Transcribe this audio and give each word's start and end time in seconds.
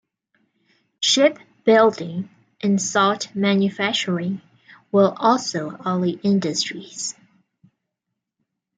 Ship 1.03 1.37
building 1.63 2.31
and 2.59 2.81
salt 2.81 3.35
manufacturing 3.35 4.41
were 4.91 5.13
also 5.15 5.77
early 5.85 6.19
industries. 6.23 7.13